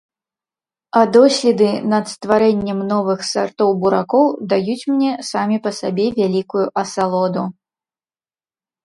А 0.99 1.01
доследы 1.15 1.65
над 1.91 2.05
стварэннем 2.13 2.79
новых 2.93 3.19
сартоў 3.33 3.73
буракоў 3.83 4.25
даюць 4.55 4.87
мне 4.95 5.11
самі 5.31 5.57
па 5.67 5.71
сабе 5.81 6.07
вялікую 6.19 6.65
асалоду. 6.85 7.43